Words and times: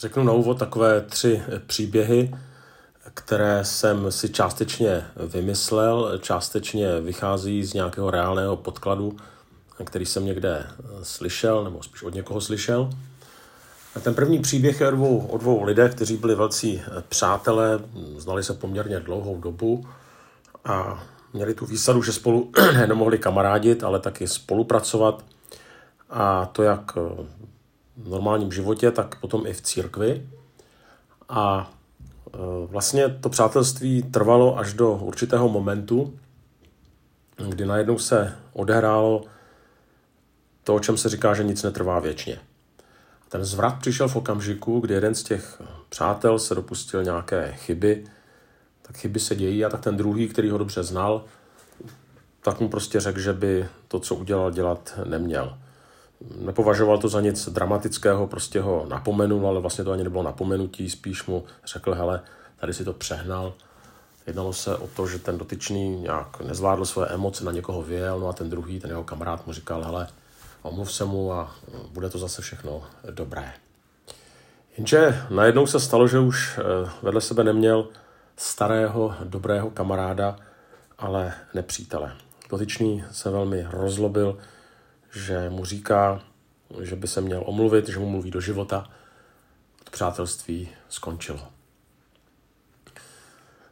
Řeknu 0.00 0.22
na 0.24 0.32
úvod 0.32 0.58
takové 0.58 1.00
tři 1.00 1.42
příběhy, 1.66 2.34
které 3.14 3.64
jsem 3.64 4.12
si 4.12 4.28
částečně 4.28 5.04
vymyslel, 5.16 6.18
částečně 6.18 7.00
vychází 7.00 7.64
z 7.64 7.74
nějakého 7.74 8.10
reálného 8.10 8.56
podkladu, 8.56 9.16
který 9.84 10.06
jsem 10.06 10.24
někde 10.24 10.66
slyšel, 11.02 11.64
nebo 11.64 11.82
spíš 11.82 12.02
od 12.02 12.14
někoho 12.14 12.40
slyšel. 12.40 12.90
Ten 14.02 14.14
první 14.14 14.38
příběh 14.38 14.80
je 14.80 14.88
o 14.88 14.90
dvou, 14.90 15.18
o 15.18 15.38
dvou 15.38 15.62
lidech, 15.62 15.94
kteří 15.94 16.16
byli 16.16 16.34
velcí 16.34 16.82
přátelé, 17.08 17.80
znali 18.16 18.44
se 18.44 18.54
poměrně 18.54 19.00
dlouhou 19.00 19.40
dobu 19.40 19.86
a 20.64 21.04
měli 21.32 21.54
tu 21.54 21.66
výsadu, 21.66 22.02
že 22.02 22.12
spolu 22.12 22.50
nejenom 22.72 22.98
mohli 22.98 23.18
kamarádit, 23.18 23.84
ale 23.84 24.00
taky 24.00 24.28
spolupracovat. 24.28 25.24
A 26.10 26.46
to 26.46 26.62
jak 26.62 26.92
normálním 28.06 28.52
životě, 28.52 28.90
tak 28.90 29.20
potom 29.20 29.46
i 29.46 29.52
v 29.52 29.60
církvi. 29.60 30.28
A 31.28 31.70
e, 32.34 32.38
vlastně 32.66 33.08
to 33.08 33.28
přátelství 33.28 34.02
trvalo 34.02 34.58
až 34.58 34.72
do 34.72 34.92
určitého 34.92 35.48
momentu, 35.48 36.18
kdy 37.48 37.66
najednou 37.66 37.98
se 37.98 38.36
odehrálo 38.52 39.24
to, 40.64 40.74
o 40.74 40.80
čem 40.80 40.96
se 40.96 41.08
říká, 41.08 41.34
že 41.34 41.44
nic 41.44 41.62
netrvá 41.62 42.00
věčně. 42.00 42.38
Ten 43.28 43.44
zvrat 43.44 43.78
přišel 43.78 44.08
v 44.08 44.16
okamžiku, 44.16 44.80
kdy 44.80 44.94
jeden 44.94 45.14
z 45.14 45.22
těch 45.22 45.62
přátel 45.88 46.38
se 46.38 46.54
dopustil 46.54 47.04
nějaké 47.04 47.52
chyby, 47.52 48.04
tak 48.82 48.96
chyby 48.96 49.20
se 49.20 49.36
dějí 49.36 49.64
a 49.64 49.68
tak 49.68 49.80
ten 49.80 49.96
druhý, 49.96 50.28
který 50.28 50.50
ho 50.50 50.58
dobře 50.58 50.82
znal, 50.82 51.24
tak 52.42 52.60
mu 52.60 52.68
prostě 52.68 53.00
řekl, 53.00 53.20
že 53.20 53.32
by 53.32 53.68
to, 53.88 54.00
co 54.00 54.14
udělal, 54.14 54.50
dělat 54.50 54.98
neměl. 55.04 55.58
Nepovažoval 56.38 56.98
to 56.98 57.08
za 57.08 57.20
nic 57.20 57.48
dramatického, 57.48 58.26
prostě 58.26 58.60
ho 58.60 58.86
napomenul, 58.88 59.48
ale 59.48 59.60
vlastně 59.60 59.84
to 59.84 59.92
ani 59.92 60.04
nebylo 60.04 60.22
napomenutí, 60.22 60.90
spíš 60.90 61.26
mu 61.26 61.44
řekl, 61.66 61.94
hele, 61.94 62.20
tady 62.60 62.74
si 62.74 62.84
to 62.84 62.92
přehnal. 62.92 63.54
Jednalo 64.26 64.52
se 64.52 64.76
o 64.76 64.86
to, 64.86 65.06
že 65.06 65.18
ten 65.18 65.38
dotyčný 65.38 66.00
nějak 66.00 66.40
nezvládl 66.40 66.84
své 66.84 67.06
emoce, 67.06 67.44
na 67.44 67.52
někoho 67.52 67.82
vyjel, 67.82 68.20
no 68.20 68.28
a 68.28 68.32
ten 68.32 68.50
druhý, 68.50 68.80
ten 68.80 68.90
jeho 68.90 69.04
kamarád 69.04 69.46
mu 69.46 69.52
říkal, 69.52 69.84
hele, 69.84 70.08
omluv 70.62 70.92
se 70.92 71.04
mu 71.04 71.32
a 71.32 71.54
bude 71.92 72.10
to 72.10 72.18
zase 72.18 72.42
všechno 72.42 72.82
dobré. 73.10 73.52
Jenže 74.78 75.22
najednou 75.30 75.66
se 75.66 75.80
stalo, 75.80 76.08
že 76.08 76.18
už 76.18 76.58
eh, 76.58 76.90
vedle 77.02 77.20
sebe 77.20 77.44
neměl 77.44 77.88
starého, 78.36 79.14
dobrého 79.24 79.70
kamaráda, 79.70 80.36
ale 80.98 81.34
nepřítele. 81.54 82.12
Dotyčný 82.50 83.04
se 83.12 83.30
velmi 83.30 83.66
rozlobil, 83.70 84.38
že 85.12 85.50
mu 85.50 85.64
říká, 85.64 86.20
že 86.80 86.96
by 86.96 87.08
se 87.08 87.20
měl 87.20 87.42
omluvit, 87.46 87.88
že 87.88 87.98
mu 87.98 88.08
mluví 88.10 88.30
do 88.30 88.40
života. 88.40 88.90
To 89.84 89.90
přátelství 89.90 90.68
skončilo. 90.88 91.40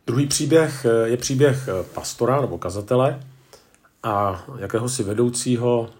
Druhý 0.07 0.27
příběh 0.27 0.85
eh, 0.85 1.09
je 1.09 1.17
příběh 1.17 1.69
eh, 1.69 1.83
pastora 1.95 2.41
nebo 2.41 2.59
kazatele 2.59 3.21
a 4.03 4.45
jakéhosi 4.59 5.03
vedoucího 5.03 5.91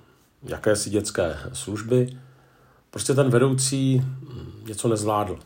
jakési 0.43 0.91
dětské 0.91 1.39
služby. 1.53 2.19
Prostě 2.91 3.15
ten 3.15 3.31
vedoucí 3.31 3.99
hm, 3.99 4.63
něco 4.67 4.89
nezvládl. 4.89 5.39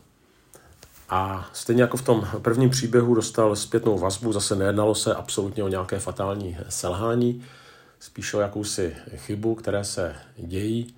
A 1.09 1.49
stejně 1.53 1.81
jako 1.81 1.97
v 1.97 2.01
tom 2.01 2.27
prvním 2.41 2.69
příběhu 2.69 3.15
dostal 3.15 3.55
zpětnou 3.55 3.97
vazbu, 3.97 4.33
zase 4.33 4.55
nejednalo 4.55 4.95
se 4.95 5.15
absolutně 5.15 5.63
o 5.63 5.67
nějaké 5.67 5.99
fatální 5.99 6.57
selhání, 6.69 7.43
spíš 8.01 8.33
o 8.33 8.39
jakousi 8.39 8.95
chybu, 9.15 9.55
které 9.55 9.83
se 9.83 10.15
dějí. 10.37 10.95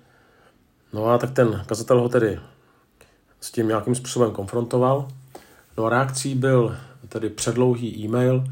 No 0.92 1.06
a 1.06 1.18
tak 1.18 1.30
ten 1.30 1.64
kazatel 1.66 2.00
ho 2.00 2.08
tedy 2.08 2.40
s 3.40 3.50
tím 3.50 3.68
nějakým 3.68 3.94
způsobem 3.94 4.30
konfrontoval. 4.30 5.08
No 5.76 5.84
a 5.84 5.90
reakcí 5.90 6.34
byl 6.34 6.76
tedy 7.08 7.30
předlouhý 7.30 8.04
e-mail, 8.04 8.44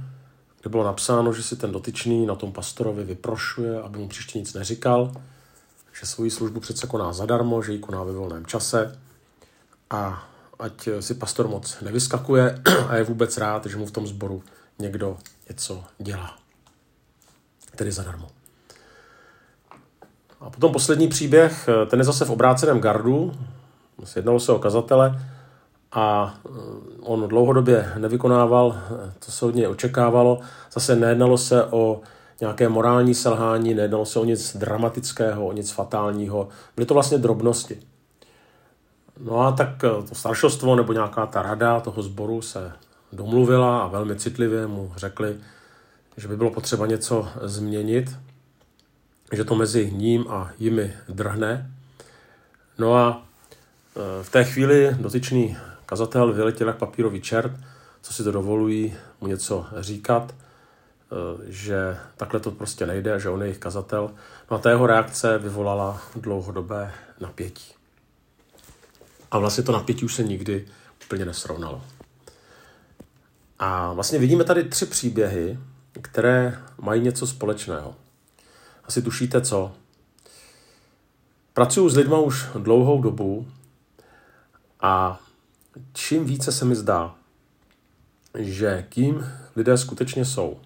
kde 0.60 0.70
bylo 0.70 0.84
napsáno, 0.84 1.32
že 1.32 1.42
si 1.42 1.56
ten 1.56 1.72
dotyčný 1.72 2.26
na 2.26 2.34
tom 2.34 2.52
pastorovi 2.52 3.04
vyprošuje, 3.04 3.80
aby 3.80 3.98
mu 3.98 4.08
příště 4.08 4.38
nic 4.38 4.54
neříkal, 4.54 5.12
že 6.00 6.06
svoji 6.06 6.30
službu 6.30 6.60
přece 6.60 6.86
koná 6.86 7.12
zadarmo, 7.12 7.62
že 7.62 7.72
ji 7.72 7.78
koná 7.78 8.02
ve 8.02 8.12
volném 8.12 8.46
čase 8.46 8.98
a 9.90 10.28
ať 10.58 10.88
si 11.00 11.14
pastor 11.14 11.48
moc 11.48 11.80
nevyskakuje 11.80 12.62
a 12.88 12.96
je 12.96 13.04
vůbec 13.04 13.36
rád, 13.36 13.66
že 13.66 13.76
mu 13.76 13.86
v 13.86 13.90
tom 13.90 14.06
sboru 14.06 14.42
někdo 14.78 15.18
něco 15.48 15.84
dělá. 15.98 16.38
Tedy 17.76 17.92
zadarmo. 17.92 18.41
A 20.42 20.50
potom 20.50 20.72
poslední 20.72 21.08
příběh, 21.08 21.68
ten 21.86 21.98
je 21.98 22.04
zase 22.04 22.24
v 22.24 22.30
obráceném 22.30 22.80
gardu. 22.80 23.32
Jednalo 24.16 24.40
se 24.40 24.52
o 24.52 24.58
kazatele 24.58 25.20
a 25.92 26.34
eh, 26.46 26.50
on 27.00 27.28
dlouhodobě 27.28 27.92
nevykonával, 27.98 28.76
to 29.26 29.32
se 29.32 29.46
od 29.46 29.54
něj 29.54 29.66
očekávalo. 29.66 30.40
Zase 30.72 30.96
nejednalo 30.96 31.38
se 31.38 31.64
o 31.64 32.00
nějaké 32.40 32.68
morální 32.68 33.14
selhání, 33.14 33.74
nejednalo 33.74 34.06
se 34.06 34.18
o 34.18 34.24
nic 34.24 34.56
dramatického, 34.56 35.46
o 35.46 35.52
nic 35.52 35.70
fatálního. 35.70 36.48
Byly 36.76 36.86
to 36.86 36.94
vlastně 36.94 37.18
drobnosti. 37.18 37.80
No 39.20 39.40
a 39.40 39.52
tak 39.52 39.68
eh, 39.84 40.08
to 40.08 40.14
staršostvo 40.14 40.76
nebo 40.76 40.92
nějaká 40.92 41.26
ta 41.26 41.42
rada 41.42 41.80
toho 41.80 42.02
sboru 42.02 42.42
se 42.42 42.72
domluvila 43.12 43.82
a 43.82 43.88
velmi 43.88 44.16
citlivě 44.16 44.66
mu 44.66 44.92
řekli, 44.96 45.36
že 46.16 46.28
by 46.28 46.36
bylo 46.36 46.50
potřeba 46.50 46.86
něco 46.86 47.28
změnit, 47.42 48.16
že 49.32 49.44
to 49.44 49.54
mezi 49.54 49.90
ním 49.92 50.24
a 50.28 50.52
jimi 50.58 50.94
drhne. 51.08 51.70
No 52.78 52.96
a 52.96 53.26
eh, 53.96 54.00
v 54.22 54.30
té 54.30 54.44
chvíli 54.44 54.96
dotyčný 55.00 55.56
kazatel 55.86 56.32
vyletěl 56.32 56.66
jak 56.66 56.76
papírový 56.76 57.20
čert, 57.20 57.52
co 58.02 58.12
si 58.12 58.24
to 58.24 58.32
dovolují 58.32 58.94
mu 59.20 59.26
něco 59.26 59.66
říkat, 59.78 60.34
eh, 60.34 61.14
že 61.48 61.96
takhle 62.16 62.40
to 62.40 62.50
prostě 62.50 62.86
nejde, 62.86 63.20
že 63.20 63.28
on 63.28 63.40
je 63.40 63.46
jejich 63.46 63.58
kazatel. 63.58 64.10
No 64.50 64.56
a 64.56 64.60
ta 64.60 64.70
jeho 64.70 64.86
reakce 64.86 65.38
vyvolala 65.38 66.02
dlouhodobé 66.16 66.92
napětí. 67.20 67.72
A 69.30 69.38
vlastně 69.38 69.64
to 69.64 69.72
napětí 69.72 70.04
už 70.04 70.14
se 70.14 70.22
nikdy 70.22 70.66
úplně 71.04 71.24
nesrovnalo. 71.24 71.82
A 73.58 73.92
vlastně 73.92 74.18
vidíme 74.18 74.44
tady 74.44 74.64
tři 74.64 74.86
příběhy, 74.86 75.58
které 76.02 76.58
mají 76.78 77.02
něco 77.02 77.26
společného. 77.26 77.94
Asi 78.84 79.02
tušíte 79.02 79.40
co? 79.40 79.72
Pracuji 81.54 81.88
s 81.88 81.96
lidmi 81.96 82.16
už 82.24 82.46
dlouhou 82.58 83.02
dobu 83.02 83.48
a 84.80 85.20
čím 85.92 86.24
více 86.24 86.52
se 86.52 86.64
mi 86.64 86.76
zdá, 86.76 87.14
že 88.38 88.86
kým 88.88 89.26
lidé 89.56 89.78
skutečně 89.78 90.24
jsou, 90.24 90.60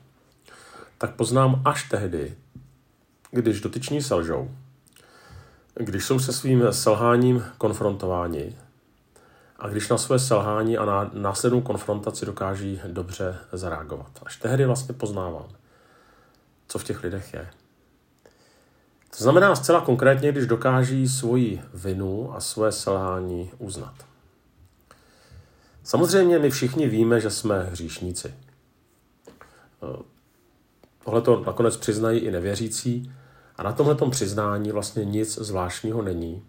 tak 0.98 1.14
poznám 1.14 1.62
až 1.64 1.88
tehdy, 1.88 2.36
když 3.30 3.60
dotyční 3.60 4.02
selžou 4.02 4.50
když 5.78 6.04
jsou 6.04 6.18
se 6.18 6.32
svým 6.32 6.64
selháním 6.70 7.44
konfrontováni 7.58 8.56
a 9.58 9.68
když 9.68 9.88
na 9.88 9.98
své 9.98 10.18
selhání 10.18 10.78
a 10.78 10.84
na 10.84 11.10
následnou 11.12 11.60
konfrontaci 11.60 12.26
dokáží 12.26 12.80
dobře 12.86 13.38
zareagovat. 13.52 14.10
Až 14.26 14.36
tehdy 14.36 14.66
vlastně 14.66 14.94
poznávám, 14.94 15.48
co 16.68 16.78
v 16.78 16.84
těch 16.84 17.02
lidech 17.02 17.34
je. 17.34 17.50
To 19.10 19.24
znamená 19.24 19.56
zcela 19.56 19.80
konkrétně, 19.80 20.32
když 20.32 20.46
dokáží 20.46 21.08
svoji 21.08 21.62
vinu 21.74 22.34
a 22.34 22.40
své 22.40 22.72
selhání 22.72 23.50
uznat. 23.58 23.94
Samozřejmě 25.82 26.38
my 26.38 26.50
všichni 26.50 26.88
víme, 26.88 27.20
že 27.20 27.30
jsme 27.30 27.62
hříšníci. 27.62 28.34
Tohle 31.04 31.22
to 31.22 31.44
nakonec 31.46 31.76
přiznají 31.76 32.20
i 32.20 32.30
nevěřící, 32.30 33.12
a 33.56 33.62
na 33.62 33.72
tomhle 33.72 33.96
přiznání 34.10 34.72
vlastně 34.72 35.04
nic 35.04 35.38
zvláštního 35.38 36.02
není 36.02 36.44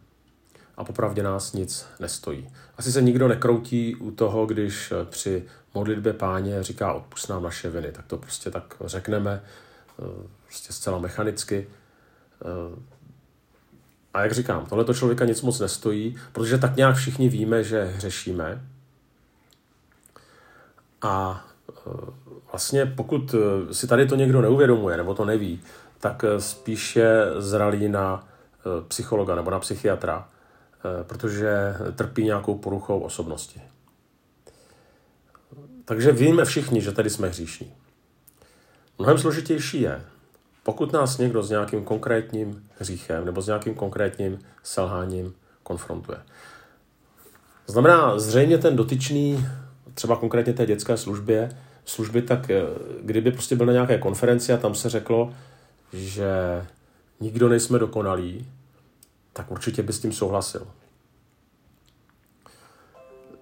a 0.78 0.84
popravdě 0.84 1.24
nás 1.24 1.53
nic 1.53 1.85
nestojí. 2.00 2.50
Asi 2.77 2.92
se 2.92 3.01
nikdo 3.01 3.27
nekroutí 3.27 3.95
u 3.95 4.12
toho, 4.12 4.45
když 4.45 4.94
při 5.10 5.45
modlitbě 5.74 6.13
páně 6.13 6.63
říká 6.63 6.94
odpust 6.94 7.30
nám 7.30 7.44
naše 7.44 7.69
viny. 7.69 7.92
Tak 7.92 8.06
to 8.06 8.18
prostě 8.18 8.51
tak 8.51 8.75
řekneme, 8.86 9.44
eh, 10.00 10.27
prostě 10.45 10.74
zcela 10.74 11.00
mechanicky. 11.00 11.68
Eh, 12.42 12.80
a 14.13 14.22
jak 14.22 14.31
říkám, 14.31 14.66
tohle 14.66 14.94
člověka 14.94 15.25
nic 15.25 15.42
moc 15.42 15.60
nestojí, 15.60 16.18
protože 16.34 16.57
tak 16.57 16.75
nějak 16.75 16.95
všichni 16.95 17.30
víme, 17.30 17.63
že 17.63 17.84
hřešíme. 17.84 18.62
A 21.01 21.45
eh, 21.69 21.74
vlastně 22.51 22.86
pokud 22.86 23.36
si 23.72 23.88
tady 23.88 24.06
to 24.06 24.16
někdo 24.16 24.42
neuvědomuje, 24.42 24.98
nebo 24.98 25.13
to 25.13 25.25
neví, 25.25 25.62
tak 26.00 26.24
eh, 26.24 26.42
spíše 26.42 27.25
zralí 27.38 27.89
na 27.89 28.28
eh, 28.60 28.88
psychologa 28.88 29.36
nebo 29.36 29.51
na 29.51 29.60
psychiatra, 29.60 30.28
eh, 30.28 31.04
protože 31.04 31.75
trpí 31.95 32.24
nějakou 32.24 32.57
poruchou 32.57 33.00
osobnosti. 33.00 33.62
Takže 35.86 36.12
víme 36.12 36.45
všichni, 36.45 36.81
že 36.81 36.92
tady 36.92 37.10
jsme 37.10 37.28
hříšní. 37.28 37.74
Mnohem 39.00 39.18
složitější 39.18 39.81
je, 39.81 40.01
pokud 40.67 40.93
nás 40.93 41.17
někdo 41.17 41.43
s 41.43 41.49
nějakým 41.49 41.83
konkrétním 41.83 42.69
hříchem 42.79 43.25
nebo 43.25 43.41
s 43.41 43.47
nějakým 43.47 43.75
konkrétním 43.75 44.39
selháním 44.63 45.33
konfrontuje. 45.63 46.17
Znamená, 47.67 48.19
zřejmě 48.19 48.57
ten 48.57 48.75
dotyčný, 48.75 49.45
třeba 49.93 50.15
konkrétně 50.15 50.53
té 50.53 50.65
dětské 50.65 50.97
službě, 50.97 51.57
služby, 51.85 52.21
tak 52.21 52.49
eh, 52.49 52.61
kdyby 53.01 53.31
prostě 53.31 53.55
byl 53.55 53.65
na 53.65 53.73
nějaké 53.73 53.97
konferenci 53.97 54.53
a 54.53 54.57
tam 54.57 54.75
se 54.75 54.89
řeklo, 54.89 55.33
že 55.93 56.27
nikdo 57.19 57.49
nejsme 57.49 57.79
dokonalí, 57.79 58.47
tak 59.33 59.51
určitě 59.51 59.83
by 59.83 59.93
s 59.93 59.99
tím 59.99 60.11
souhlasil. 60.11 60.67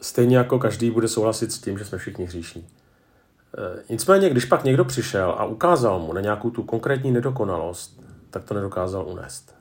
Stejně 0.01 0.37
jako 0.37 0.59
každý 0.59 0.91
bude 0.91 1.07
souhlasit 1.07 1.51
s 1.51 1.59
tím, 1.59 1.77
že 1.77 1.85
jsme 1.85 1.97
všichni 1.97 2.25
hříšní. 2.25 2.67
Eh, 3.57 3.83
nicméně, 3.89 4.29
když 4.29 4.45
pak 4.45 4.63
někdo 4.63 4.85
přišel 4.85 5.35
a 5.37 5.45
ukázal 5.45 5.99
mu 5.99 6.13
na 6.13 6.21
nějakou 6.21 6.49
tu 6.49 6.63
konkrétní 6.63 7.11
nedokonalost, 7.11 8.01
tak 8.29 8.43
to 8.43 8.53
nedokázal 8.53 9.07
unést. 9.07 9.55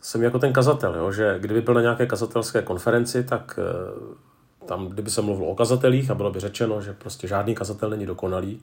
Jsem 0.00 0.22
jako 0.22 0.38
ten 0.38 0.52
kazatel, 0.52 0.94
jo, 0.94 1.12
že 1.12 1.38
kdyby 1.38 1.60
byl 1.60 1.74
na 1.74 1.80
nějaké 1.80 2.06
kazatelské 2.06 2.62
konferenci, 2.62 3.24
tak 3.24 3.58
eh, 3.58 4.66
tam, 4.66 4.86
kdyby 4.86 5.10
se 5.10 5.22
mluvilo 5.22 5.48
o 5.48 5.54
kazatelích 5.54 6.10
a 6.10 6.14
bylo 6.14 6.30
by 6.30 6.40
řečeno, 6.40 6.80
že 6.80 6.92
prostě 6.92 7.28
žádný 7.28 7.54
kazatel 7.54 7.90
není 7.90 8.06
dokonalý, 8.06 8.62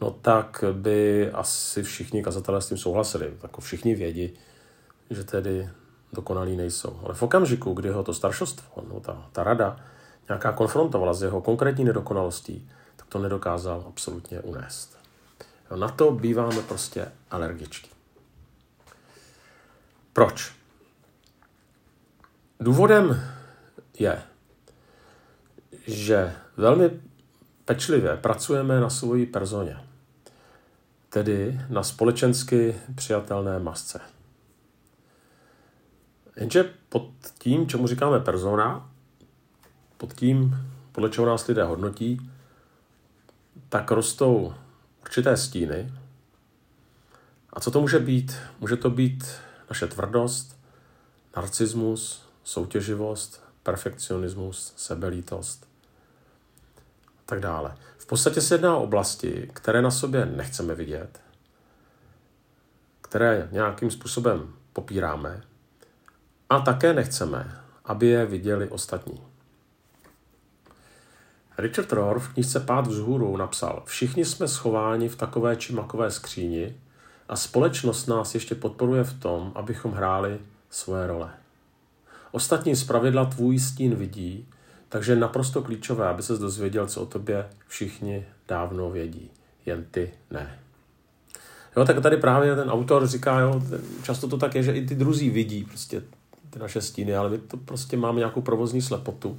no 0.00 0.10
tak 0.10 0.64
by 0.72 1.30
asi 1.32 1.82
všichni 1.82 2.22
kazatelé 2.22 2.60
s 2.60 2.68
tím 2.68 2.78
souhlasili. 2.78 3.34
Tak 3.38 3.60
všichni 3.60 3.94
vědí, 3.94 4.32
že 5.10 5.24
tedy 5.24 5.68
dokonalí 6.12 6.56
nejsou. 6.56 7.00
Ale 7.04 7.14
v 7.14 7.22
okamžiku, 7.22 7.74
kdy 7.74 7.88
ho 7.88 8.02
to 8.02 8.14
staršostvo, 8.14 8.84
no 8.92 9.00
ta, 9.00 9.26
ta 9.32 9.44
rada, 9.44 9.76
nějaká 10.28 10.52
konfrontovala 10.52 11.14
s 11.14 11.22
jeho 11.22 11.40
konkrétní 11.40 11.84
nedokonalostí, 11.84 12.68
to 13.16 13.22
nedokázal 13.22 13.84
absolutně 13.88 14.40
unést. 14.40 14.98
Na 15.76 15.88
to 15.88 16.10
býváme 16.12 16.62
prostě 16.62 17.12
alergičtí. 17.30 17.90
Proč? 20.12 20.54
Důvodem 22.60 23.22
je, 23.98 24.22
že 25.86 26.36
velmi 26.56 26.90
pečlivě 27.64 28.16
pracujeme 28.16 28.80
na 28.80 28.90
svoji 28.90 29.26
personě, 29.26 29.76
tedy 31.08 31.60
na 31.68 31.82
společensky 31.82 32.76
přijatelné 32.94 33.58
masce. 33.58 34.00
Jenže 36.36 36.74
pod 36.88 37.10
tím, 37.38 37.68
čemu 37.68 37.86
říkáme 37.86 38.20
persona, 38.20 38.90
pod 39.96 40.14
tím, 40.14 40.56
podle 40.92 41.10
čeho 41.10 41.26
nás 41.26 41.46
lidé 41.46 41.64
hodnotí, 41.64 42.30
tak 43.68 43.90
rostou 43.90 44.54
určité 45.02 45.36
stíny. 45.36 45.92
A 47.52 47.60
co 47.60 47.70
to 47.70 47.80
může 47.80 47.98
být? 47.98 48.36
Může 48.60 48.76
to 48.76 48.90
být 48.90 49.24
naše 49.70 49.86
tvrdost, 49.86 50.60
narcismus, 51.36 52.28
soutěživost, 52.44 53.44
perfekcionismus, 53.62 54.72
sebelítost 54.76 55.68
a 57.18 57.22
tak 57.26 57.40
dále. 57.40 57.76
V 57.98 58.06
podstatě 58.06 58.40
se 58.40 58.54
jedná 58.54 58.76
o 58.76 58.82
oblasti, 58.82 59.50
které 59.52 59.82
na 59.82 59.90
sobě 59.90 60.26
nechceme 60.26 60.74
vidět, 60.74 61.20
které 63.00 63.48
nějakým 63.52 63.90
způsobem 63.90 64.54
popíráme 64.72 65.42
a 66.50 66.60
také 66.60 66.94
nechceme, 66.94 67.60
aby 67.84 68.06
je 68.06 68.26
viděli 68.26 68.68
ostatní. 68.68 69.35
Richard 71.58 71.92
Rohr 71.92 72.18
v 72.18 72.28
knižce 72.28 72.60
Pád 72.60 72.86
vzhůru 72.86 73.36
napsal, 73.36 73.82
všichni 73.86 74.24
jsme 74.24 74.48
schováni 74.48 75.08
v 75.08 75.16
takové 75.16 75.56
či 75.56 75.72
makové 75.72 76.10
skříni 76.10 76.74
a 77.28 77.36
společnost 77.36 78.06
nás 78.06 78.34
ještě 78.34 78.54
podporuje 78.54 79.04
v 79.04 79.20
tom, 79.20 79.52
abychom 79.54 79.92
hráli 79.92 80.38
svoje 80.70 81.06
role. 81.06 81.30
Ostatní 82.32 82.76
zpravidla 82.76 83.24
tvůj 83.24 83.58
stín 83.58 83.94
vidí, 83.94 84.48
takže 84.88 85.12
je 85.12 85.16
naprosto 85.16 85.62
klíčové, 85.62 86.08
aby 86.08 86.22
se 86.22 86.38
dozvěděl, 86.38 86.86
co 86.86 87.02
o 87.02 87.06
tobě 87.06 87.46
všichni 87.68 88.26
dávno 88.48 88.90
vědí. 88.90 89.30
Jen 89.66 89.84
ty 89.90 90.10
ne. 90.30 90.58
Jo, 91.76 91.84
tak 91.84 92.00
tady 92.02 92.16
právě 92.16 92.56
ten 92.56 92.70
autor 92.70 93.06
říká, 93.06 93.40
jo, 93.40 93.62
často 94.02 94.28
to 94.28 94.38
tak 94.38 94.54
je, 94.54 94.62
že 94.62 94.72
i 94.72 94.86
ty 94.86 94.94
druzí 94.94 95.30
vidí 95.30 95.64
prostě 95.64 96.02
ty 96.50 96.58
naše 96.58 96.80
stíny, 96.80 97.16
ale 97.16 97.30
my 97.30 97.38
to 97.38 97.56
prostě 97.56 97.96
máme 97.96 98.18
nějakou 98.18 98.42
provozní 98.42 98.82
slepotu 98.82 99.38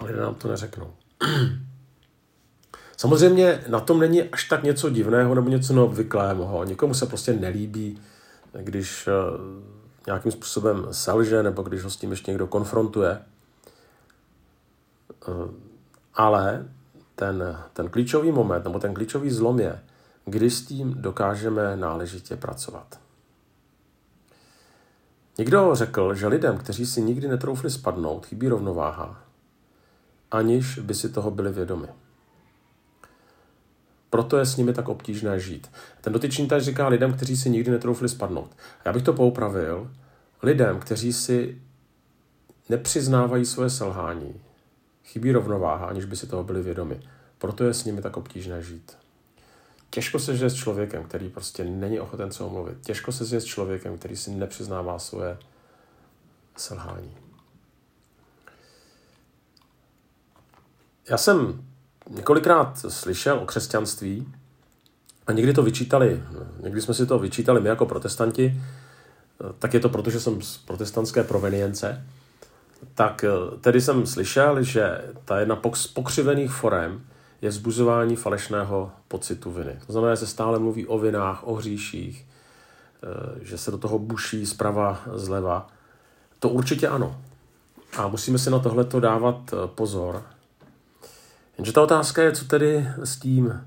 a 0.00 0.04
lidé 0.04 0.20
nám 0.20 0.34
to 0.34 0.48
neřeknou. 0.48 0.92
Samozřejmě 2.96 3.64
na 3.68 3.80
tom 3.80 4.00
není 4.00 4.22
až 4.22 4.48
tak 4.48 4.62
něco 4.62 4.90
divného 4.90 5.34
nebo 5.34 5.48
něco 5.50 5.72
neobvyklého. 5.72 6.64
Někomu 6.64 6.94
se 6.94 7.06
prostě 7.06 7.32
nelíbí, 7.32 7.98
když 8.52 9.08
eh, 9.08 9.12
nějakým 10.06 10.32
způsobem 10.32 10.86
selže 10.90 11.42
nebo 11.42 11.62
když 11.62 11.82
ho 11.82 11.90
s 11.90 11.96
tím 11.96 12.10
ještě 12.10 12.30
někdo 12.30 12.46
konfrontuje. 12.46 13.18
Eh, 15.28 15.50
ale 16.14 16.68
ten, 17.14 17.58
ten 17.72 17.88
klíčový 17.88 18.32
moment 18.32 18.64
nebo 18.64 18.78
ten 18.78 18.94
klíčový 18.94 19.30
zlom 19.30 19.60
je, 19.60 19.80
kdy 20.24 20.50
s 20.50 20.66
tím 20.66 20.94
dokážeme 20.98 21.76
náležitě 21.76 22.36
pracovat. 22.36 23.00
Někdo 25.38 25.70
řekl, 25.72 26.14
že 26.14 26.26
lidem, 26.26 26.58
kteří 26.58 26.86
si 26.86 27.02
nikdy 27.02 27.28
netroufli 27.28 27.70
spadnout, 27.70 28.26
chybí 28.26 28.48
rovnováha, 28.48 29.29
aniž 30.30 30.78
by 30.78 30.94
si 30.94 31.08
toho 31.08 31.30
byli 31.30 31.52
vědomi. 31.52 31.86
Proto 34.10 34.38
je 34.38 34.46
s 34.46 34.56
nimi 34.56 34.72
tak 34.72 34.88
obtížné 34.88 35.40
žít. 35.40 35.70
Ten 36.00 36.12
dotyčný 36.12 36.48
tady 36.48 36.60
říká 36.60 36.88
lidem, 36.88 37.12
kteří 37.12 37.36
si 37.36 37.50
nikdy 37.50 37.70
netroufli 37.70 38.08
spadnout. 38.08 38.56
Já 38.84 38.92
bych 38.92 39.02
to 39.02 39.12
poupravil 39.12 39.90
lidem, 40.42 40.78
kteří 40.78 41.12
si 41.12 41.62
nepřiznávají 42.68 43.46
svoje 43.46 43.70
selhání. 43.70 44.40
Chybí 45.04 45.32
rovnováha, 45.32 45.86
aniž 45.86 46.04
by 46.04 46.16
si 46.16 46.26
toho 46.26 46.44
byli 46.44 46.62
vědomi. 46.62 47.00
Proto 47.38 47.64
je 47.64 47.74
s 47.74 47.84
nimi 47.84 48.02
tak 48.02 48.16
obtížné 48.16 48.62
žít. 48.62 48.96
Těžko 49.90 50.18
se 50.18 50.36
žije 50.36 50.50
s 50.50 50.54
člověkem, 50.54 51.04
který 51.04 51.28
prostě 51.28 51.64
není 51.64 52.00
ochoten 52.00 52.32
se 52.32 52.44
omluvit. 52.44 52.78
Těžko 52.80 53.12
se 53.12 53.24
žije 53.24 53.40
s 53.40 53.44
člověkem, 53.44 53.98
který 53.98 54.16
si 54.16 54.30
nepřiznává 54.30 54.98
svoje 54.98 55.38
selhání. 56.56 57.16
Já 61.10 61.16
jsem 61.18 61.64
několikrát 62.10 62.78
slyšel 62.88 63.38
o 63.38 63.46
křesťanství 63.46 64.32
a 65.26 65.32
někdy 65.32 65.52
to 65.52 65.62
vyčítali, 65.62 66.22
někdy 66.62 66.80
jsme 66.80 66.94
si 66.94 67.06
to 67.06 67.18
vyčítali 67.18 67.60
my 67.60 67.68
jako 67.68 67.86
protestanti, 67.86 68.62
tak 69.58 69.74
je 69.74 69.80
to 69.80 69.88
proto, 69.88 70.10
že 70.10 70.20
jsem 70.20 70.42
z 70.42 70.56
protestantské 70.58 71.24
provenience, 71.24 72.06
tak 72.94 73.24
tedy 73.60 73.80
jsem 73.80 74.06
slyšel, 74.06 74.62
že 74.62 75.04
ta 75.24 75.40
jedna 75.40 75.60
z 75.74 75.86
pokřivených 75.86 76.50
forem 76.50 77.00
je 77.42 77.52
zbuzování 77.52 78.16
falešného 78.16 78.90
pocitu 79.08 79.50
viny. 79.50 79.78
To 79.86 79.92
znamená, 79.92 80.14
že 80.14 80.20
se 80.20 80.26
stále 80.26 80.58
mluví 80.58 80.86
o 80.86 80.98
vinách, 80.98 81.46
o 81.46 81.54
hříších, 81.54 82.26
eh, 83.02 83.38
že 83.42 83.58
se 83.58 83.70
do 83.70 83.78
toho 83.78 83.98
buší 83.98 84.46
zprava, 84.46 85.00
zleva. 85.14 85.66
To 86.38 86.48
určitě 86.48 86.88
ano. 86.88 87.20
A 87.96 88.08
musíme 88.08 88.38
si 88.38 88.50
na 88.50 88.58
tohleto 88.58 89.00
dávat 89.00 89.36
eh, 89.52 89.56
pozor. 89.66 90.22
Jenže 91.60 91.72
ta 91.72 91.82
otázka 91.82 92.22
je, 92.22 92.32
co 92.32 92.44
tedy 92.44 92.88
s 93.04 93.16
tím, 93.16 93.60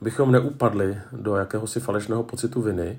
abychom 0.00 0.32
neupadli 0.32 0.98
do 1.12 1.36
jakéhosi 1.36 1.80
falešného 1.80 2.22
pocitu 2.22 2.62
viny. 2.62 2.98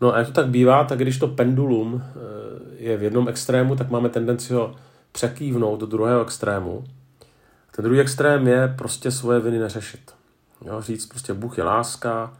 No 0.00 0.14
a 0.14 0.18
jak 0.18 0.26
to 0.26 0.32
tak 0.32 0.48
bývá, 0.48 0.84
tak 0.84 0.98
když 0.98 1.18
to 1.18 1.28
pendulum 1.28 2.02
eh, 2.04 2.14
je 2.76 2.96
v 2.96 3.02
jednom 3.02 3.28
extrému, 3.28 3.76
tak 3.76 3.90
máme 3.90 4.08
tendenci 4.08 4.54
ho 4.54 4.74
překývnout 5.12 5.80
do 5.80 5.86
druhého 5.86 6.22
extrému. 6.22 6.84
Ten 7.76 7.84
druhý 7.84 8.00
extrém 8.00 8.48
je 8.48 8.74
prostě 8.78 9.10
svoje 9.10 9.40
viny 9.40 9.58
neřešit. 9.58 10.14
Jo, 10.64 10.82
říct 10.82 11.06
prostě 11.06 11.34
Bůh 11.34 11.58
je 11.58 11.64
láska 11.64 12.36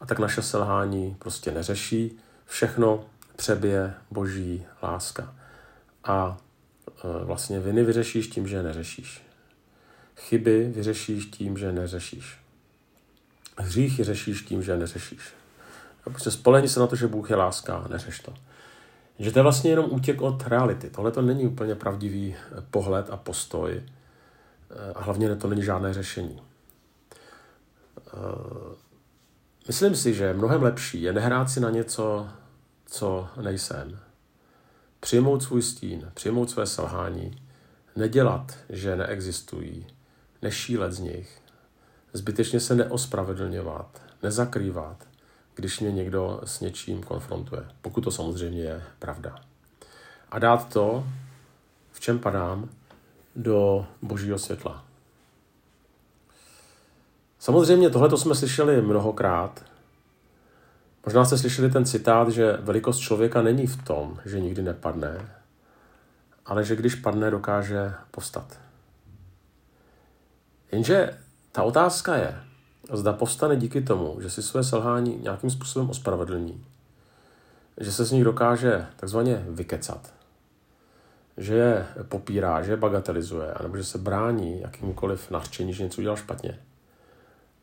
a 0.00 0.06
tak 0.06 0.18
naše 0.18 0.42
selhání 0.42 1.16
prostě 1.18 1.52
neřeší. 1.52 2.18
Všechno 2.46 3.04
přebije 3.36 3.94
boží 4.10 4.66
láska. 4.82 5.34
A 6.04 6.36
e, 6.88 7.24
vlastně 7.24 7.60
viny 7.60 7.84
vyřešíš 7.84 8.28
tím, 8.28 8.48
že 8.48 8.62
neřešíš. 8.62 9.29
Chyby 10.20 10.72
vyřešíš 10.74 11.26
tím, 11.26 11.58
že 11.58 11.72
neřešíš. 11.72 12.38
Hříchy 13.58 14.04
řešíš 14.04 14.42
tím, 14.42 14.62
že 14.62 14.76
neřešíš. 14.76 15.20
A 16.06 16.10
prostě 16.10 16.30
spolehni 16.30 16.68
se 16.68 16.80
na 16.80 16.86
to, 16.86 16.96
že 16.96 17.06
Bůh 17.06 17.30
je 17.30 17.36
láska 17.36 17.86
neřeš 17.90 18.20
to. 18.20 18.34
Že 19.18 19.32
to 19.32 19.38
je 19.38 19.42
vlastně 19.42 19.70
jenom 19.70 19.86
útěk 19.90 20.22
od 20.22 20.46
reality. 20.46 20.90
Tohle 20.90 21.10
to 21.10 21.22
není 21.22 21.46
úplně 21.46 21.74
pravdivý 21.74 22.36
pohled 22.70 23.10
a 23.10 23.16
postoj 23.16 23.82
Eh, 24.70 24.92
a 24.94 25.02
hlavně 25.02 25.36
to 25.36 25.48
není 25.48 25.62
žádné 25.62 25.94
řešení. 25.94 26.42
Eh, 28.06 28.76
myslím 29.66 29.96
si, 29.96 30.14
že 30.14 30.32
mnohem 30.32 30.62
lepší 30.62 31.02
je 31.02 31.12
nehrát 31.12 31.50
si 31.50 31.60
na 31.60 31.70
něco, 31.70 32.28
co 32.86 33.28
nejsem. 33.42 33.98
Přijmout 35.00 35.42
svůj 35.42 35.62
stín, 35.62 36.10
přijmout 36.14 36.50
své 36.50 36.66
selhání, 36.66 37.42
nedělat, 37.96 38.56
že 38.68 38.96
neexistují, 38.96 39.86
nešílet 40.42 40.92
z 40.92 40.98
nich, 40.98 41.42
zbytečně 42.12 42.60
se 42.60 42.74
neospravedlňovat, 42.74 44.02
nezakrývat, 44.22 45.06
když 45.54 45.80
mě 45.80 45.92
někdo 45.92 46.40
s 46.44 46.60
něčím 46.60 47.02
konfrontuje, 47.02 47.64
pokud 47.82 48.00
to 48.00 48.10
samozřejmě 48.10 48.62
je 48.62 48.82
pravda. 48.98 49.36
A 50.30 50.38
dát 50.38 50.72
to, 50.72 51.04
v 51.92 52.00
čem 52.00 52.18
padám 52.18 52.68
do 53.36 53.86
božího 54.02 54.38
světla. 54.38 54.84
Samozřejmě 57.38 57.90
tohle 57.90 58.18
jsme 58.18 58.34
slyšeli 58.34 58.82
mnohokrát. 58.82 59.64
Možná 61.06 61.24
jste 61.24 61.38
slyšeli 61.38 61.70
ten 61.70 61.84
citát, 61.84 62.28
že 62.28 62.52
velikost 62.60 62.98
člověka 62.98 63.42
není 63.42 63.66
v 63.66 63.82
tom, 63.84 64.20
že 64.24 64.40
nikdy 64.40 64.62
nepadne, 64.62 65.34
ale 66.46 66.64
že 66.64 66.76
když 66.76 66.94
padne, 66.94 67.30
dokáže 67.30 67.94
povstat. 68.10 68.69
Jenže 70.72 71.18
ta 71.52 71.62
otázka 71.62 72.16
je, 72.16 72.40
zda 72.92 73.12
povstane 73.12 73.56
díky 73.56 73.80
tomu, 73.80 74.20
že 74.20 74.30
si 74.30 74.42
své 74.42 74.64
selhání 74.64 75.18
nějakým 75.22 75.50
způsobem 75.50 75.90
ospravedlní, 75.90 76.64
že 77.80 77.92
se 77.92 78.04
z 78.04 78.12
nich 78.12 78.24
dokáže 78.24 78.86
takzvaně 78.96 79.44
vykecat, 79.48 80.14
že 81.36 81.54
je 81.54 81.86
popírá, 82.08 82.62
že 82.62 82.72
je 82.72 82.76
bagatelizuje, 82.76 83.52
anebo 83.52 83.76
že 83.76 83.84
se 83.84 83.98
brání 83.98 84.60
jakýmkoliv 84.60 85.30
nařčení, 85.30 85.74
že 85.74 85.82
něco 85.82 86.00
udělal 86.00 86.16
špatně. 86.16 86.58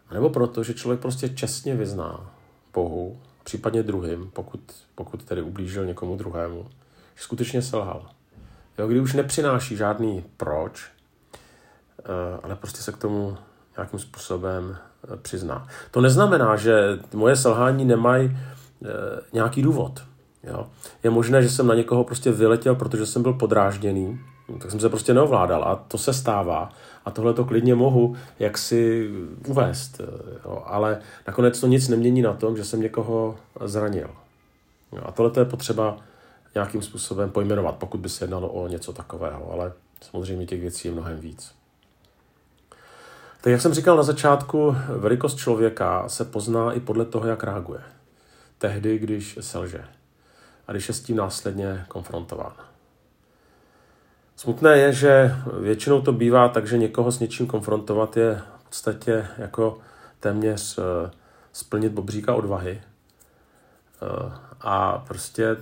A 0.09 0.13
nebo 0.13 0.29
proto, 0.29 0.63
že 0.63 0.73
člověk 0.73 0.99
prostě 0.99 1.29
čestně 1.29 1.75
vyzná 1.75 2.31
Bohu, 2.73 3.21
případně 3.43 3.83
druhým, 3.83 4.31
pokud, 4.33 4.61
pokud 4.95 5.23
tedy 5.23 5.41
ublížil 5.41 5.85
někomu 5.85 6.15
druhému, 6.15 6.69
že 7.15 7.23
skutečně 7.23 7.61
selhal. 7.61 8.09
Jo, 8.77 8.87
kdy 8.87 8.99
už 8.99 9.13
nepřináší 9.13 9.75
žádný 9.75 10.25
proč, 10.37 10.91
ale 12.43 12.55
prostě 12.55 12.81
se 12.81 12.91
k 12.91 12.97
tomu 12.97 13.37
nějakým 13.77 13.99
způsobem 13.99 14.77
eh, 15.13 15.17
přizná. 15.17 15.67
To 15.91 16.01
neznamená, 16.01 16.55
že 16.55 16.99
moje 17.13 17.35
selhání 17.35 17.85
nemají 17.85 18.37
eh, 18.85 18.87
nějaký 19.33 19.61
důvod. 19.61 20.03
Jo. 20.43 20.67
Je 21.03 21.09
možné, 21.09 21.43
že 21.43 21.49
jsem 21.49 21.67
na 21.67 21.75
někoho 21.75 22.03
prostě 22.03 22.31
vyletěl, 22.31 22.75
protože 22.75 23.05
jsem 23.05 23.21
byl 23.21 23.33
podrážděný, 23.33 24.19
tak 24.59 24.71
jsem 24.71 24.79
se 24.79 24.89
prostě 24.89 25.13
neovládal 25.13 25.63
a 25.63 25.75
to 25.75 25.97
se 25.97 26.13
stává 26.13 26.69
a 27.05 27.11
tohle 27.11 27.33
to 27.33 27.45
klidně 27.45 27.75
mohu 27.75 28.15
jak 28.39 28.57
si 28.57 29.09
uvést. 29.47 30.01
Jo. 30.45 30.63
Ale 30.65 30.99
nakonec 31.27 31.59
to 31.59 31.67
nic 31.67 31.87
nemění 31.87 32.21
na 32.21 32.33
tom, 32.33 32.57
že 32.57 32.65
jsem 32.65 32.81
někoho 32.81 33.35
zranil. 33.65 34.09
Jo. 34.91 35.01
A 35.05 35.11
tohle 35.11 35.31
je 35.37 35.45
potřeba 35.45 35.97
nějakým 36.55 36.81
způsobem 36.81 37.29
pojmenovat, 37.29 37.75
pokud 37.75 37.99
by 37.99 38.09
se 38.09 38.23
jednalo 38.23 38.49
o 38.49 38.67
něco 38.67 38.93
takového, 38.93 39.51
ale 39.51 39.73
samozřejmě 40.01 40.45
těch 40.45 40.61
věcí 40.61 40.87
je 40.87 40.93
mnohem 40.93 41.19
víc. 41.19 41.56
Tak 43.47 43.51
jak 43.51 43.61
jsem 43.61 43.73
říkal 43.73 43.97
na 43.97 44.03
začátku, 44.03 44.75
velikost 44.89 45.37
člověka 45.37 46.09
se 46.09 46.25
pozná 46.25 46.71
i 46.71 46.79
podle 46.79 47.05
toho, 47.05 47.27
jak 47.27 47.43
reaguje. 47.43 47.79
Tehdy, 48.57 48.99
když 48.99 49.37
selže 49.41 49.83
a 50.67 50.71
když 50.71 50.87
je 50.87 50.93
s 50.93 51.01
tím 51.01 51.15
následně 51.15 51.85
konfrontován. 51.87 52.53
Smutné 54.35 54.77
je, 54.77 54.93
že 54.93 55.35
většinou 55.59 56.01
to 56.01 56.13
bývá 56.13 56.49
tak, 56.49 56.67
že 56.67 56.77
někoho 56.77 57.11
s 57.11 57.19
něčím 57.19 57.47
konfrontovat 57.47 58.17
je 58.17 58.41
v 58.59 58.63
podstatě 58.63 59.27
jako 59.37 59.77
téměř 60.19 60.77
eh, 60.77 61.11
splnit 61.53 61.91
bobříka 61.91 62.35
odvahy. 62.35 62.81
A 64.61 64.97
prostě 64.97 65.57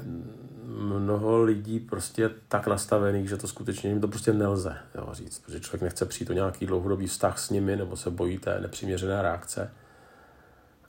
mnoho 0.65 1.43
lidí 1.43 1.79
prostě 1.79 2.21
je 2.21 2.29
tak 2.47 2.67
nastavených, 2.67 3.29
že 3.29 3.37
to 3.37 3.47
skutečně 3.47 3.89
jim 3.89 4.01
to 4.01 4.07
prostě 4.07 4.33
nelze 4.33 4.77
jo, 4.95 5.09
říct, 5.11 5.39
protože 5.39 5.59
člověk 5.59 5.81
nechce 5.81 6.05
přijít 6.05 6.29
o 6.29 6.33
nějaký 6.33 6.65
dlouhodobý 6.65 7.07
vztah 7.07 7.39
s 7.39 7.49
nimi, 7.49 7.75
nebo 7.75 7.95
se 7.95 8.09
bojí 8.09 8.37
té 8.37 8.59
nepřiměřené 8.59 9.21
reakce. 9.21 9.71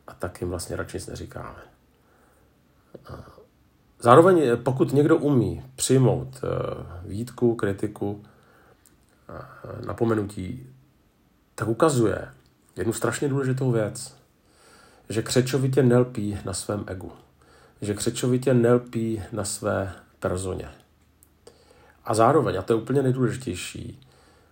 A 0.07 0.15
tak 0.15 0.41
jim 0.41 0.51
vlastně 0.51 0.77
radši 0.77 0.97
nic 0.97 1.07
neříkáme. 1.07 1.59
Zároveň, 4.01 4.43
pokud 4.63 4.93
někdo 4.93 5.17
umí 5.17 5.63
přijmout 5.77 6.41
eh, 6.45 6.49
výtku, 7.09 7.55
kritiku, 7.55 8.23
napomenutí, 9.87 10.67
tak 11.55 11.69
ukazuje 11.69 12.29
jednu 12.77 12.93
strašně 12.93 13.29
důležitou 13.29 13.71
věc, 13.71 14.17
že 15.09 15.23
křečovitě 15.23 15.83
nelpí 15.83 16.39
na 16.45 16.53
svém 16.53 16.85
egu 16.87 17.13
že 17.81 17.95
křečovitě 17.95 18.55
nelpí 18.55 19.23
na 19.33 19.45
své 19.45 19.93
personě. 20.21 20.69
A 22.05 22.15
zároveň, 22.15 22.59
a 22.59 22.63
to 22.63 22.73
je 22.73 22.77
úplně 22.77 23.03
nejdůležitější, 23.03 24.01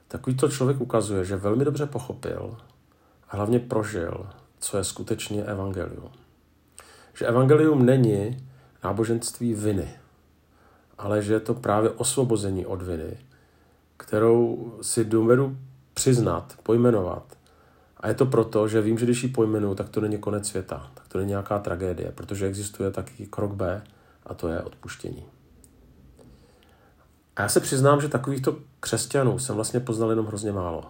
takovýto 0.09 0.49
člověk 0.49 0.81
ukazuje, 0.81 1.25
že 1.25 1.37
velmi 1.37 1.65
dobře 1.65 1.87
pochopil 1.87 2.57
a 3.29 3.37
hlavně 3.37 3.59
prožil, 3.59 4.27
co 4.59 4.77
je 4.77 4.85
skutečně 4.85 5.45
evangelium. 5.45 6.11
Že 7.15 7.27
evangelium 7.27 7.87
není 7.87 8.49
náboženství 8.85 9.55
viny, 9.55 9.95
ale 10.99 11.23
že 11.23 11.33
je 11.33 11.41
to 11.41 11.55
právě 11.55 11.91
osvobození 11.91 12.67
od 12.67 12.83
viny, 12.83 13.19
kterou 13.97 14.73
si 14.83 15.05
dovedu 15.05 15.57
přiznat, 15.95 16.55
pojmenovat 16.63 17.37
a 18.05 18.09
je 18.09 18.15
to 18.15 18.27
proto, 18.27 18.69
že 18.69 18.81
vím, 18.81 18.99
že 18.99 19.05
když 19.05 19.23
ji 19.23 19.29
pojmenu, 19.29 19.75
tak 19.75 19.89
to 19.89 20.01
není 20.01 20.19
konec 20.19 20.49
světa, 20.49 20.91
tak 20.95 21.09
to 21.09 21.19
není 21.19 21.29
nějaká 21.29 21.59
tragédie, 21.59 22.13
protože 22.13 22.47
existuje 22.47 22.91
taky 22.91 23.27
krok 23.27 23.53
B 23.53 23.83
a 24.27 24.35
to 24.35 24.49
je 24.49 24.63
odpuštění. 24.63 25.25
A 27.37 27.43
já 27.43 27.49
se 27.49 27.61
přiznám, 27.61 28.01
že 28.01 28.09
takovýchto 28.09 28.57
křesťanů 28.81 29.39
jsem 29.39 29.55
vlastně 29.55 29.81
poznal 29.81 30.11
jenom 30.11 30.27
hrozně 30.27 30.53
málo. 30.53 30.85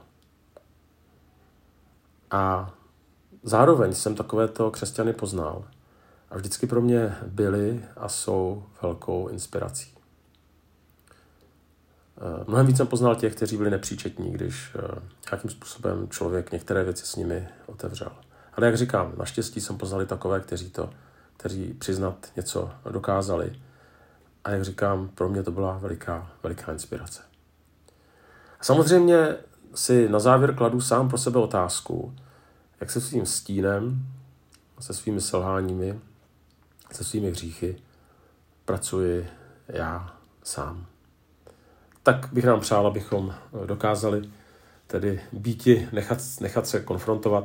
A 2.30 2.74
zároveň 3.42 3.94
jsem 3.94 4.14
takovéto 4.14 4.70
křesťany 4.70 5.12
poznal 5.12 5.64
a 6.30 6.36
vždycky 6.36 6.66
pro 6.66 6.80
mě 6.80 7.16
byli 7.26 7.84
a 7.96 8.08
jsou 8.08 8.64
velkou 8.82 9.28
inspirací. 9.28 9.93
Eh, 12.18 12.44
mnohem 12.46 12.66
víc 12.66 12.76
jsem 12.76 12.86
poznal 12.86 13.14
těch, 13.16 13.34
kteří 13.34 13.56
byli 13.56 13.70
nepříčetní, 13.70 14.32
když 14.32 14.76
eh, 14.76 15.00
nějakým 15.30 15.50
způsobem 15.50 16.08
člověk 16.08 16.52
některé 16.52 16.84
věci 16.84 17.06
s 17.06 17.16
nimi 17.16 17.48
otevřel. 17.66 18.12
Ale 18.54 18.66
jak 18.66 18.76
říkám, 18.76 19.12
naštěstí 19.18 19.60
jsem 19.60 19.78
poznal 19.78 20.02
i 20.02 20.06
takové, 20.06 20.40
kteří 20.40 20.70
to, 20.70 20.90
kteří 21.36 21.74
přiznat 21.74 22.26
něco 22.36 22.70
dokázali. 22.90 23.60
A 24.44 24.50
jak 24.50 24.64
říkám, 24.64 25.08
pro 25.08 25.28
mě 25.28 25.42
to 25.42 25.50
byla 25.50 25.78
veliká, 25.78 26.30
veliká 26.42 26.72
inspirace. 26.72 27.22
A 28.60 28.64
samozřejmě 28.64 29.36
si 29.74 30.08
na 30.08 30.18
závěr 30.18 30.54
kladu 30.54 30.80
sám 30.80 31.08
pro 31.08 31.18
sebe 31.18 31.38
otázku, 31.38 32.14
jak 32.80 32.90
se 32.90 33.00
svým 33.00 33.26
stínem, 33.26 34.06
se 34.80 34.94
svými 34.94 35.20
selháními, 35.20 36.00
se 36.92 37.04
svými 37.04 37.30
hříchy 37.30 37.76
pracuji 38.64 39.28
já 39.68 40.16
sám 40.42 40.86
tak 42.04 42.28
bych 42.32 42.44
nám 42.44 42.60
přál, 42.60 42.86
abychom 42.86 43.34
eh, 43.34 43.66
dokázali 43.66 44.30
tedy 44.86 45.20
býti, 45.32 45.88
nechat, 45.92 46.18
nechat 46.40 46.66
se 46.66 46.80
konfrontovat 46.80 47.44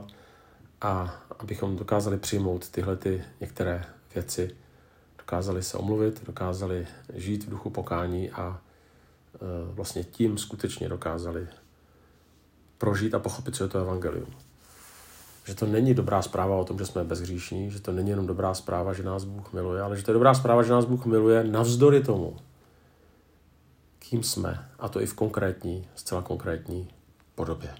a 0.81 1.15
abychom 1.39 1.75
dokázali 1.75 2.17
přijmout 2.17 2.69
tyhle 2.69 2.95
ty 2.95 3.23
některé 3.41 3.85
věci, 4.13 4.55
dokázali 5.17 5.63
se 5.63 5.77
omluvit, 5.77 6.25
dokázali 6.25 6.87
žít 7.13 7.43
v 7.43 7.49
duchu 7.49 7.69
pokání 7.69 8.31
a 8.31 8.61
e, 9.35 9.37
vlastně 9.73 10.03
tím 10.03 10.37
skutečně 10.37 10.89
dokázali 10.89 11.47
prožít 12.77 13.13
a 13.13 13.19
pochopit, 13.19 13.55
co 13.55 13.63
je 13.63 13.69
to 13.69 13.79
evangelium. 13.79 14.33
Že 15.45 15.55
to 15.55 15.65
není 15.65 15.93
dobrá 15.93 16.21
zpráva 16.21 16.55
o 16.55 16.65
tom, 16.65 16.77
že 16.77 16.85
jsme 16.85 17.03
bezhříšní, 17.03 17.71
že 17.71 17.79
to 17.79 17.91
není 17.91 18.09
jenom 18.09 18.27
dobrá 18.27 18.53
zpráva, 18.53 18.93
že 18.93 19.03
nás 19.03 19.23
Bůh 19.23 19.53
miluje, 19.53 19.81
ale 19.81 19.97
že 19.97 20.03
to 20.03 20.11
je 20.11 20.13
dobrá 20.13 20.33
zpráva, 20.33 20.63
že 20.63 20.71
nás 20.71 20.85
Bůh 20.85 21.05
miluje 21.05 21.43
navzdory 21.43 22.03
tomu, 22.03 22.37
kým 24.09 24.23
jsme, 24.23 24.69
a 24.79 24.89
to 24.89 25.01
i 25.01 25.05
v 25.05 25.13
konkrétní, 25.13 25.87
zcela 25.95 26.21
konkrétní 26.21 26.87
podobě. 27.35 27.75